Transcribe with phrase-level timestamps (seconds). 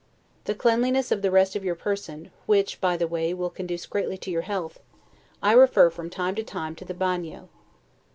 [0.45, 4.17] The cleanliness of the rest of your person, which, by the way, will conduce greatly
[4.17, 4.79] to your health,
[5.43, 7.49] I refer from time to time to the bagnio.